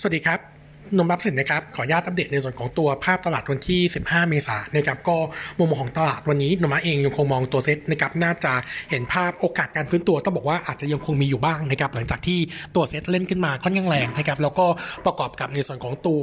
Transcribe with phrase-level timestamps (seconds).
[0.00, 0.55] สวัสดีครับ
[0.98, 5.16] นมรับสินนะครับขออนุญาตอัปเดตในส่วนของตัวภาพตลาดวันที่ 15 เมษายนนะครับก็
[5.58, 8.52] มุมมองของตลาดวันนี้นมะเองยังคงมองตัวเซ็ตนะครับน่าจะ
[8.90, 12.38] เห็นภาพโอกาสการฟื้นตัวต้องบอกว่าอาจจะยังคงมีอยู่บ้างนะครับหลังจากที่
[12.74, 14.66] ตัวเซ็ตเล่นขึ้นมาค่อนข้างแรงนะครับแล้วก็
[15.06, 16.22] ประกอบกับในส่วนของตัว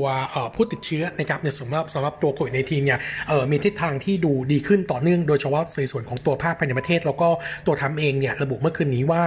[0.56, 3.00] ผู้ติดเชื้อนะครับในสำหรับสำหรับตัวโควิดในทีเนี่ย
[3.52, 7.30] มีทิศทางที่ดูดีขึ้นต่อเนื่องโดยเฉพาะในส่วนของตัวภาพภายในประเทศ แล้วก็
[7.66, 9.22] ตัวทรัมป์เองเนี่ยระบุเมื่อคืนนี้ว่า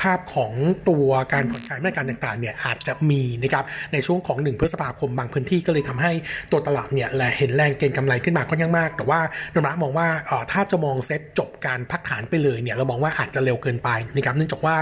[0.00, 0.52] ภาพของ
[0.88, 6.12] ตัวการผ่อนคลายมาตรการต่างๆเนี่ยอาจจะมีนะครับในช่วงของ1พฤษภาคมบางพื้นที่ก็เลยทำให้
[6.52, 9.20] ตัวตลาดเนี่ยแหละเห็นแรงเก็งกำไรขึ้นมาค่อนข้างมาก แต่ว่า
[9.54, 10.08] นมระมองว่า
[10.52, 14.76] ถ้าจะมองเซ็ตจบการพักฐานไปเลยเนี่ยเรามองว่าอาจจะเร็วเกินไปนะครับเนื่องจากว่า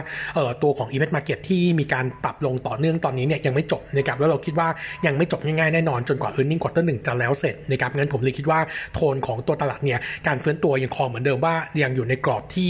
[0.63, 4.69] ตัวของ Event Market ที่มีการปรับลงต่อเนื่องตอนนี้เนี่ยยังไม่จบนะครับแล้วเราคิดว่า
[5.07, 8.61] ยังไม่จบง่ายๆแน่นอนจนกว่า e a r n i n g Quarter 1จะแล้วเสร็จนะครับงั้นผมเลยคิดว่า
[8.95, 12.69] โทนของตัวตลาดเนี่ยการเฟื้นตัวยังคงเหมือนเดิมว่ายังอยู่ในกรอบที่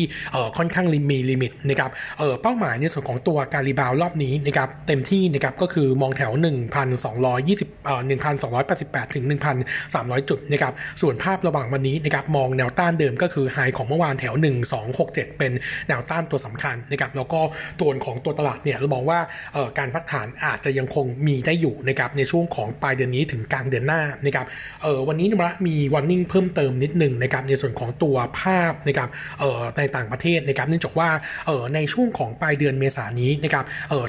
[0.59, 1.91] ค่อนข้างมี limit นะครับ
[2.43, 6.33] เป้าหมายในส่วนของตัวการ rebound รอบนี้นะครับเต็มที่นะครับก็คือมองแถว
[7.17, 8.03] 1,220เอ่อ
[8.59, 9.25] 1,288 ถึง
[9.77, 14.35] 1,300 จุดนะครับ ส่วนภาพระหว่างวันนี้นะครับมองแนวต้านเดิมก็คือ high ของเมื่อวานแถว
[14.87, 15.53] 1267 เป็น
[15.89, 17.41] แนวต้านตัวสำคัญนะครับ แล้วก็
[17.81, 19.19] ตัวของตัวตลาดเนี่ยเรามองว่า
[19.79, 24.47] การพักฐานอาจจะยังคงมีได้อยู่นะครับในช่วงของปลายเดือนนี้ถึงกลางเดือนหน้านะครับ
[25.09, 29.09] วันนี้นมระมีวันนิ่งเพิ่มเติมนิดหนึ่งนะครับในส่วนของตัวภาพนะครับ
[29.79, 31.09] ในต่างประเทศนะครับเนื่องจากว่า
[31.75, 33.65] ในช่วงของปลายเดือนเมษายนนี้นะครับ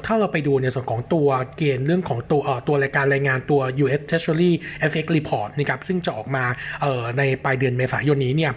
[0.06, 4.52] ถ้าเราไปดูในส่วนของตัวเกณฑ์เรื่องของตัวตัวรายการรายงานตัว US Treasury
[4.90, 6.44] FX Report นะครับซึ่งจะออกมา
[7.18, 8.52] ในปลายเดือนเมษายนนี้เนี่ย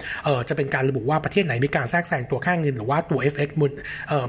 [0.49, 3.49] จะเป็นการระบุว่าประเทศไหนมีการแทรกแซงตัวค่างเงินหรือว่าตัว FX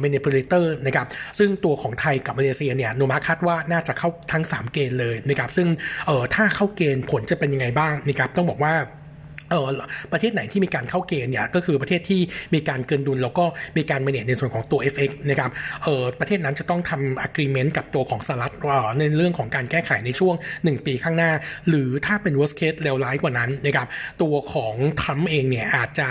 [0.05, 1.07] manipulator นะครับ
[1.39, 5.69] ซึ่งตัวของไทยกับมาเลเซียเนี่ยโนมาคาดว่าน่าจะเข้าทั้ง 3 เกณฑ์เลยนะครับซึ่ง
[6.35, 8.75] ถ้าเข้าเกณฑ์ผลจะเป็นยังไงบ้างนะครับต้องบอกว่า
[9.55, 9.69] ออ
[10.13, 12.21] ประเทศไหนที่มีการเข้าเกณฑ์เนี่ยก็คือประเทศที่
[12.55, 13.45] มีการเกินดุลแล้วก็
[13.77, 15.51] มีการเมเนจในส่วนของตัว FX นะครับ
[15.85, 18.53] เออประเทศนั้นจะต้องทำ agreement กับตัวของสหรัฐ
[18.99, 21.33] ในเรื่องของการแก้ไขในช่วง 1 ปีข้างหน้า
[21.69, 23.87] หรือถ้าเป็น worst case เลวร้ายกว่านั้นนะครับ
[24.23, 26.09] ตัวของทัมเองเนี่ยอาจจะ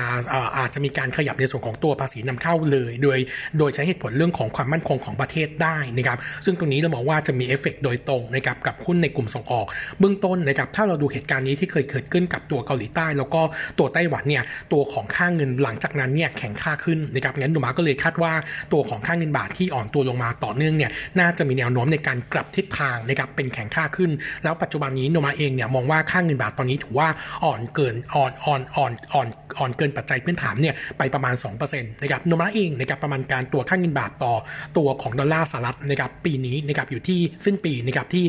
[0.57, 3.19] อาจจะมีการขยับในส่วนของตัวภาษีนำเข้าเลย โดย
[3.59, 9.65] โดยใช้เหตุผลเรื่องของความมั่นคงของประเทศได้นะครับซึ่งตรงนี้เรามองว่าจะมีเอฟเฟกโดยตรงนะครับกับหุ้นในกลุ่มส่งออก
[9.99, 13.41] เบื้องต้นนะครับถ้าเราดูเหตุการณ์นี้ที่เคยเกิดขึ้นกับตัวเกาหลีใต้แล้วก็
[13.79, 18.33] ตัวไต้หวันเนี่ยตัวของค่าเงินหลังจากนั้นเนี่ยแข็งค่าขึ้นนะครับงั้นโนมูระก็เลยคาดว่า
[18.73, 24.11] ตัวของค่าเงินบาทที่อ่อนตัวลงมาต่อเนื่องเนี่ยน่าจะมีแนวโน้มในการกลับทิศทางนะครับเป็นแข็งค่าขึ้น
[24.43, 27.09] แล้วปัจจุบันนี้โนมูระเองเนี่ยมองว่าค่าเงินบาทตอนนี้ถือว่า
[27.45, 29.27] อ่อนเกินอ่อนอ่อนอ่อนอ่อน
[29.57, 34.33] อ่อนเกินปัจจัยพื้นฐานเนี่ยไปประมาณ2%นะครับโนมูระเองนะครับประมาณการตัวค่าเงินบาทต่อ
[34.77, 38.25] ตัวของดอลลาร์สหรัฐนะครับปีนี้นะครับอยู่ที่สิ้นปีนะครับที่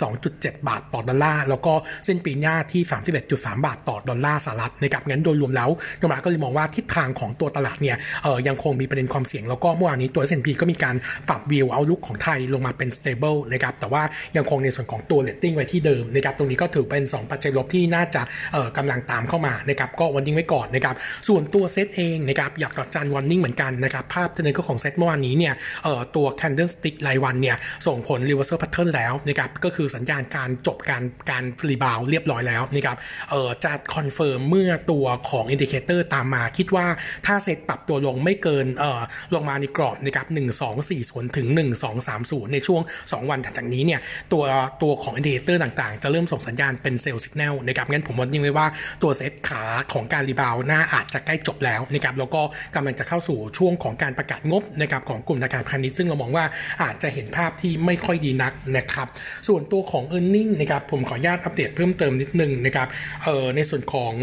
[0.00, 1.72] 32.7 บาทต่อดอลลาร์แล้วก็
[2.08, 2.82] สิ้นปีหน้าที่
[3.24, 10.96] 31.3 บาทต่อดอลลาร์สหรัฐนะครับงั้นโดยรวมแล้วโนมูระก็เลยมองว่าทิศทางของตัวตลาดเนี่ยเออยังคงมีประเด็นความเสี่ยง แล้วก็เมื่อวานนี้ตัว S&P ก็มีการ
[11.28, 14.02] ปรับ view outlook ของไทยลงมาเป็น stable นะครับแต่ว่า
[14.36, 18.22] ยังคงในส่วนของตัวเลตติ้งไว้ที่เดิมนะครับตรงนี้ก็ถือเป็น 2 ปัจจัยลบที่น่าจะ
[18.52, 20.94] เออกำลังตามเข้ามานะครับก็ warning ไว้ก่อนนะครับ
[21.28, 27.56] ส่วนตัวเซตเองนะครับอยากดอกจัน warning เหมือนกันนะครับภาพเทคนิคของเซตเมื่อวานนี้เนี่ยเออตัว candlestick รายวันเนี่ย
[27.86, 32.96] ส่งผล reversal pattern แล้วนะครับก็คือสัญญาณการจบการการ rebound เรียบร้อยแล้วนะครับ
[33.30, 36.86] เออจะ confirm เมื่อตัวของ indicator ตามมาคิดว่า
[37.26, 39.00] ถ้าเซตปรับตัวลงไม่เกินเอ่อ
[39.34, 44.00] ลงมาในกรอบนะครับ1 2 4 0ถึง 1 2 3 0 ในช่วง 2 วันถัดจากนี้เนี่ย
[44.32, 44.44] ตัว
[44.82, 48.66] ตัวของ indicator ต่างๆ จะเริ่มส่งสัญญาณเป็น sell สัญญาณนะครับงั้นผม warning ไว้ว่า
[49.02, 49.62] ตัวเซตขา
[49.92, 52.42] ของการ rebound น่าอาจจะใกล้จบแล้วนะครับแล้วก็
[52.74, 56.44] กำลังจะเข้าสู่ช่วงของการประกาศงบนะครับของกลุ่มธนาคารพาณิชย์ซึ่งเรามองว่า
[56.82, 59.08] อาจจะเห็นภาพที่ไม่ค่อยดีนักนะครับ
[59.48, 62.88] ส่วนตัวของ e a r n i n g นะครับผมขออนุญาตอัปเดตเพิ่มเติมนิดนึงนะครับ
[63.24, 64.14] เอ่อในส่วนของ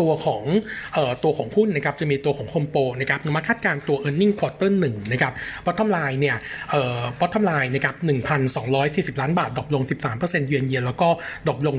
[0.00, 0.44] ตัวของ
[0.96, 5.32] ออตัวของหุ้นนะครับจะมีตัวของโฮมโปรนะครับมาคาดการตัว e a r n i n g quarter หนึ่งนะครับ
[5.66, 6.36] bottom line เนี่ย
[6.70, 7.94] เอ่อ bottom line นะครับ
[8.58, 9.82] 1,240 ล้านบาท drop ลง
[10.16, 11.08] 13% year on year แล้วก็
[11.46, 11.76] drop ลง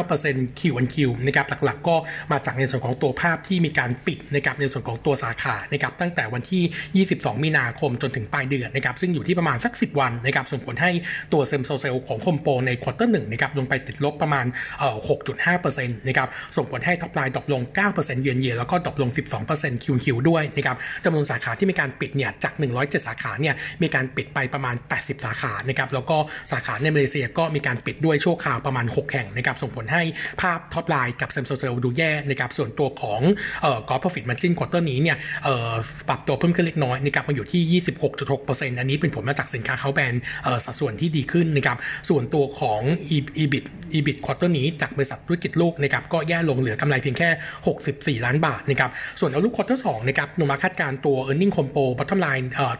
[0.00, 0.96] 29% Q on Q
[1.26, 1.96] นะครับหลักๆ ก็
[2.32, 10.90] มาจากในส่วนของตัวภาพที่มีการปิดนะครับในส่วนของตัวสาขานะครับตั้งแต่วันที่ 22 มีนาคมจนถึงปลายเดือนนะครับซึ่งอยู่ที่ประมาณสัก 10 วันนะครับส่งผลให้
[11.32, 14.46] ตัว same store sales ของโฮมโปรใน quarter หนึ่งนะครับลงไปติดลบประมาณ
[14.78, 17.62] เอ่อ6.5%นะครับส่งผลให้ top line drop ลง
[17.92, 19.10] 9% year on year แล้วก็ drop ลง
[19.46, 26.16] 12% Q Q ด้วยนะครับจำนวนสาขาที่มีการปิดเนี่ยจาก 107 สาขาเนี่ยมีการปิดไปประมาณ 80 สาขานะครับแล้วก็
[26.52, 30.02] สาขาในมาเลเซียก็มีการปิดด้วยชั่วคราวประมาณ 6 แห่งนะครับส่งผลให้
[30.40, 33.20] ภาพ top line กับ same store sales ดูแย่นะครับส่วนตัวของ
[33.62, 35.72] เอ่อ gross profit margin quarter นี้เนี่ยเอ่อ
[36.08, 37.82] ปรับตัวเพิ่มขึ้นเล็กน้อยนะครับมาอยู่ที่
[38.28, 40.14] 26.6%อันนี้เป็นผลมาจากสินค้า house brand
[40.44, 41.78] เอ่อสัดส่วนที่ดีขึ้นนะครับ
[42.08, 42.80] ส่วนตัวของ
[43.42, 43.64] EBIT
[43.96, 47.28] EBIT ควอเตอร์นี้จากบริษัทธุรกิจลูกนะครับก็แย่ลงเหลือกำไรเพียงแค่
[47.76, 48.90] 64 ล้านบาทนะครับ
[49.20, 52.72] ส่วน outlook quarter สองนะครับโนมูระคาดการตัว e a r n i n g compo bottom line เอ่อ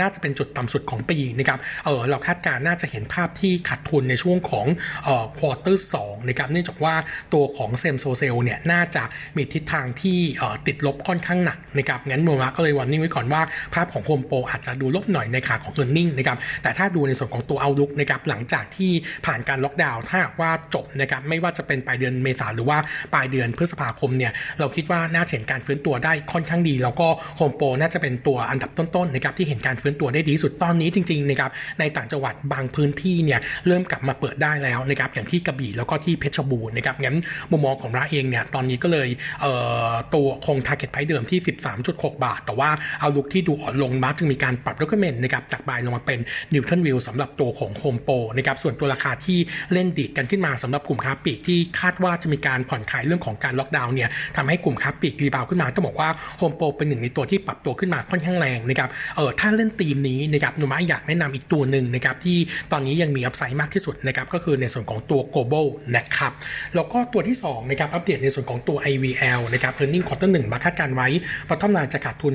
[0.00, 4.66] น่าจะเป็นจุดต่ำสุดของปีนะครับเออเราคาดการน่าจะเห็นภาพที่ขาดทุนในช่วงของ
[5.04, 6.94] เอ่อ quarter สองนะครับเนื่องจากว่า
[7.34, 9.02] ตัวของ same store sales เนี่ยน่าจะ
[9.36, 13.42] มีทิศทางที่เอ่อติดลบค่อนข้างหนักนะครับงั้นโนมูระก็เลย warning ไว้ก่อนว่า
[13.74, 18.92] ภาพของโฮมโปรอาจจะดูลบหน่อยในขาของ e a r n i n g นะครับแต่ถ้าดูในส่วนของตัว outlook นะครับหลังจากที่
[19.26, 22.78] ผ่านการล็อกดาวน์ถ้าหากว่าจบนะครับไม่ว่าจะเป็นปลายเดือนเมษาหรือว่า
[23.14, 31.50] ปลายเดือนพฤษภาคมเนี่ยเราคิดว่าน่าเห็นการฟื้นตัวได้ค่อนข้างดี แล้วก็โฮมโปรน่าจะเป็นตัวอันดับต้นๆนะครับที่เห็นการฟื้นตัวได้ดีสุดตอนนี้จริงๆนะครับ
[31.80, 37.18] ในต่างจังหวัดบางพื้นที่เนี่ยเริ่มกลับมาเปิดได้แล้วนะครับอย่างที่กระบี่แล้วก็ที่เพชรบูรณ์นะครับงั้น
[37.50, 39.08] มุมมองของร้าเองเนี่ยตอนนี้ก็เลย
[39.40, 39.52] เอ่
[39.90, 41.40] อตัวคง target price เดิมที่
[41.82, 42.70] 13.6 บาท แต่ว่า
[43.00, 46.20] เอาลุกที่ดูอ่อนลงมาจึงมีการปรับ recommend นะครับจากบายลงมาเป็น
[46.54, 49.38] Newton View สำหรับตัวของโฮมโปรนะครับส่วนตัวราคาที่
[49.72, 56.08] เล่นดีดกันขึ้นมาสำหรับกลุ่มค้าปลีกที่คาดว่าจะมีการผ่อนคลายเรื่องของการล็อกดาวน์เนี่ยทำให้กลุ่มค้าปลีก rebound ขึ้นมาต้องบอกว่า
[56.38, 62.38] โฮมโปรเป็นหนึ่งในตัวที่ปรับตัวขึ้นมาค่อนข้างแรงนะครับเออถ้าเล่นธีมนี้นะครับโนมูระอยากแนะนำอีกตัวหนึ่งนะครับที่
[62.72, 65.66] ตอนนี้ยังมี upside มากที่สุดนะครับก็คือในส่วนของตัว global
[65.96, 66.32] นะครับ
[66.74, 71.08] แล้วก็ตัวที่2นะครับอัปเดตในส่วนของตัว IVL นะครับ earning quarter 1มาคาดการไว้
[71.48, 72.34] bottom line จะขาดทุน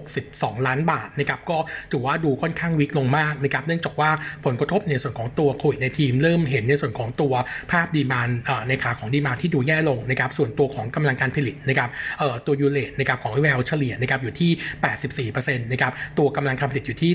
[0.00, 1.58] 662 ล้านบาทนะครับก็
[1.92, 4.10] ถือว่าดูค่อนข้าง weak ลงมากนะครับเนื่องจากว่า
[4.44, 7.32] ผลกระทบในส่วนของตัวโควิดในทีมเริ่มเห็นในส่วนของตัว
[7.70, 8.28] ภาพ demand
[8.68, 17.10] ในขาของ demand ที่ดูแย่ลงนะครับส่วนตัวของกำลังการผลิตนะครับเอ่อตัว U-rate นะครับของ IVL เฉลี่ยนะครับอยู่ที่ 84%นะครับตัวกำลังการผลิตอยู่ที่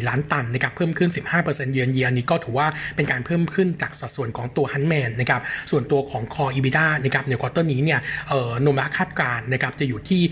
[0.00, 1.10] 3.4 ล้านตันนะครับเพิ่มขึ้น
[1.40, 2.66] 15%เยือนเยียนี้ก็ถือว่า
[2.96, 5.40] เป็นการเพิ่มขึ้นจากสัดส่วนของตัว Huntsman นะครับ
[5.70, 10.22] ส่วนตัวของ core EBITDA นะครับใน quarter นี้เนี่ยเอ่อโนมูระคาดการนะครับจะอยู่ที่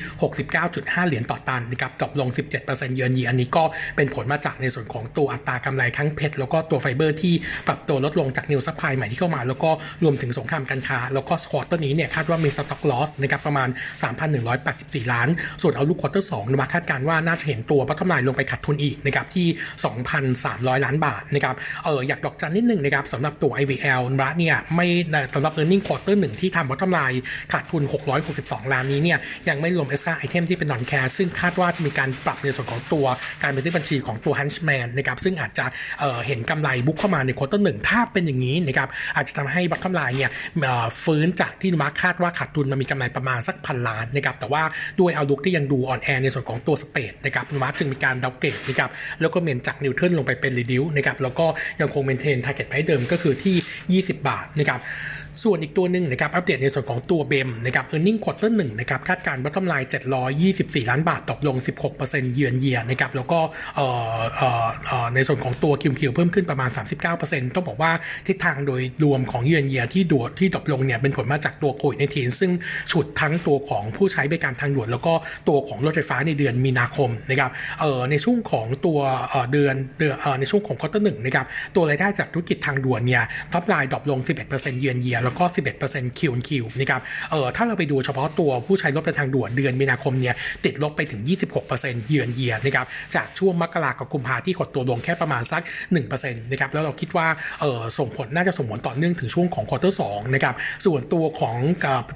[0.48, 2.28] 69.5 เหรียญต่อตันนะครับ drop ลง
[2.62, 3.64] 17% year on year นี้ก็
[3.96, 7.34] เป็นผลมาจากในส่วนของตัวอัตรากำไรทั้ง PET แล้วก็ตัวไฟเบอร์ที่
[7.66, 9.70] ปรับตัวลดลงจาก new supply ใหม่ที่เข้ามา แล้วก็
[10.02, 13.68] รวมถึงสงครามการค้า แล้วก็ quarter นี้เนี่ยคาดว่ามี stock loss นะครับประมาณ
[14.40, 15.28] 3,184 ล้าน
[15.62, 19.46] ส่วน outlook quarter สองโนมูระคาดการว่าน่าจะเห็นตัว bottom line ลงไปขาดทุนอีกนะครับที่
[20.34, 21.54] 2,300 ล้านบาทนะครับ
[21.84, 24.86] เอออยากดอกจันนิดนึงนะครับสำหรับตัว IVL นะเนี่ยไม่
[25.34, 27.12] สำหรับ e a r n i n g quarter หนึ่งที่ทำ bottom line
[27.52, 27.82] ขาดทุน
[28.28, 29.18] 662 ล้านนี้เนี่ย
[29.48, 33.06] ยังไม่รวม extra item ที่เป็น non-cash ซึ่งคาดว่าจะมีการปรับในส่วนของตัว
[33.42, 40.30] การบันทึกบัญชีของตัว Huntsman นะครับซึ่งอาจจะเห็นกำไร book เข้ามาใน quarter หนึ่งถ้าเป็นอย่างนี้นะครับอาจจะทำให้บรรทัดกำไรเนี่ย
[41.04, 44.62] ฟื้นจากที่โนมูระคาดว่าขาดทุนมันมีกำไรประมาณสักพันล้านนะครับแต่ว่า
[45.00, 48.90] ด้วย outlook ที่ยังดูอ่อนแอในส่วนของตัว spread นะครับโนมูระจึงมีการ downgrade นะครับ
[49.20, 51.46] แล้วก็ recommend จาก neutral ลงไปเป็น reduce นะครับแล้วก็
[51.80, 54.80] ยังคง maintain target price เดิมก็คือที่ 20 บาทนะครับ
[55.42, 59.74] ส่วนอีกตัวหนึ่งนะครับอัปเดตในส่วนของตัวเบมนะครับ e a r n i n g quarter หนึ่งนะครับคาดการณ์ตัวกำไร
[60.32, 61.56] 724 ล้านบาทตกลง
[61.94, 63.38] 16%เยือนเยียนะครับแล้วก็
[65.14, 66.70] ในส่วนของตัวคิวคิวเพิ่มขึ้นประมาณ
[67.12, 67.92] 39%ต้องบอกว่า
[68.26, 72.52] ทิศทางโดยรวมของเยือนเยียที่ดวที่ตกลงเนี่ยเป็นผลมาจากตัวโควิด nineteen ซึ่ง
[72.92, 75.12] ฉุดทั้งตัวของผู้ใช้บริการทางด่วน แล้วก็
[75.48, 77.50] ตัวของรถไฟฟ้าในเดือนมีนาคมนะครับ
[78.10, 78.98] ในช่วงของตัว
[79.52, 83.22] เดือนเดือนในช่วงของ quarter หนึ่งนะครับตัวรายได้จากธุรกิจทางด่วนเนี่ย
[83.52, 84.20] top line drop ลง
[84.50, 85.44] 11%เยือนเยียแล้วก็
[85.82, 90.34] 11%คิวคิวนะครับเออถ้าเราไปดูเฉพาะตัวผู้ใช้รถประทางด่วนเดือนมีนาคมเนี่ย
[90.64, 91.20] ติดลบไปถึง
[91.64, 95.62] 26%เยือนเยียนะครับจากช่วงมกราคมกับกุมภาที่กดตัวลงแค่ประมาณสัก
[96.02, 97.26] 1%นะครับแล้วเราคิดว่า
[97.60, 100.02] เออส่งผลน่าจะส่งผลต่อเนื่องถึงช่วงของ quarter สอง
[100.34, 100.54] นะครับ
[100.86, 101.56] ส่วนตัวของ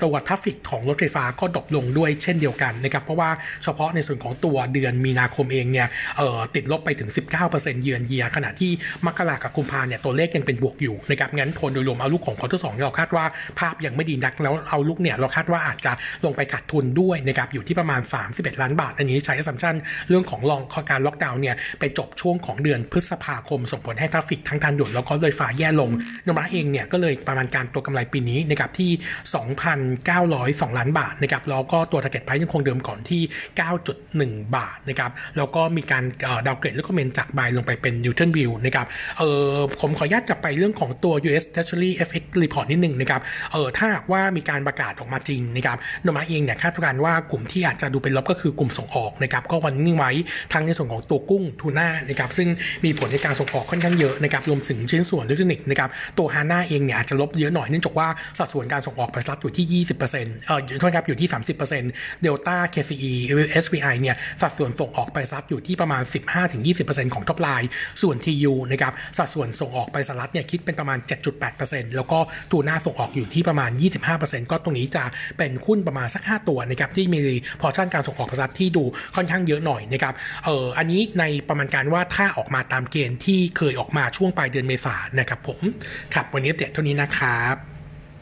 [0.03, 3.31] ตัว traffic ของรถไฟฟ้าก็ drop ลงด้วยเช่นเดียวกันนะครับเพราะว่า
[3.65, 5.89] เฉพาะในส่วนของตัวเดือนมีนาคมเองเนี่ย
[6.19, 7.11] เออติดลบไปถึง
[7.47, 8.71] 19%เยือนเยียขณะที่
[9.07, 13.25] มกราคมกับกุมภาเนี่ยตัวเลขยังเป็นบวกอยู่นะครับงั้นโทนโดยรวม outlook ของ quarter สองเราคาดว่า
[13.59, 15.93] ภาพยังไม่ดีนักแล้ว outlook เนี่ยเราคาดว่าอาจจะ
[16.25, 18.01] ลงไปขาดทุนด้วยนะครับอยู่ที่ประมาณ
[18.33, 19.77] 31 ล้านบาท อันนี้ใช้ assumption
[20.09, 25.91] เรื่องของของการล็อกดาวน์เนี่ยไปจบช่วงของเดือนพฤษภาคม ส่งผลให้ traffic ทั้งทางด่วนแล้วก็รถไฟฟ้าแย่ลง
[26.27, 28.91] นะครับเราเองเนี่ยก็เลยประมาณการตัวกำไรปีนี้นะครับที่
[29.95, 33.23] 2,902 ล้านบาทนะครับแล้วก็ตัว target price ยังคงเดิมก่อนที่
[33.85, 36.05] 9.1 บาทนะครับแล้วก็มีการ
[36.47, 38.87] ดาวเกรดแล้วก็เมนจากบายลงไปเป็น Newton View นะครับ
[39.19, 43.21] เออผมขออนุญาตจะไปเรื่องของตัว US Treasury FX Report นิดนึงนะครับ
[43.53, 50.11] เออถ้าหากว่ามีการประกาศออกมาจริงนะครับโนมาเองเนี่ยคาดการณ์ว่ากลุ่มที่อาจจะดูเป็นลบก็คือกลุ่มส่งออกนะครับก็วันนี้ไว้
[50.53, 52.49] ทั้งในส่วนของตัวกุ้งทูน่านะครับซึ่ง
[52.85, 63.13] มีผลในการส่งออกค่อนข้างเยอะนะครับรวมถึงชิ้นส่วนอิเล็กทรอนิกส์นะครับตัวฮาน่าเองเนี่ยอาจจะลบเยอะหน่อยเนื่องจากว่าสัดส่วนการส่งออกไปสหรัฐอยู่ที่ 20%เอ่อโทษครับอยู่ที่ 30%เดลต้า KCE
[63.65, 66.03] SVI เนี่ยสัดส่วนส่งออกไปสหรัฐอยู่ที่ประมาณ
[66.59, 67.69] 15-20%ของ top line
[68.03, 70.99] ส่วน TU นะครับสัดส่วนส่งออกไปสหรัฐเนี่ยคิดเป็นประมาณ
[71.47, 72.19] 7.8%แล้วก็
[72.51, 73.71] ทูน่าส่งออกอยู่ที่ประมาณ
[74.11, 75.05] 25%ก็ตรงนี้จะ
[75.39, 77.21] เป็นหุ้นประมาณสัก 5 ตัวนะครับที่มี
[77.61, 78.85] portion การส่งออกไปสหรัฐที่ดู
[79.17, 80.15] ค่อนข้างเยอะหน่อยนะครับ
[80.45, 85.61] เอออันนี้ในประมาณการว่าถ้าออกมาตามเกณฑ์ที่เคยออกมาช่วงปลายเดือนเมษานนะครับผม
[86.15, 87.76] ครับวันนี้เตียเท่านี้นะครับ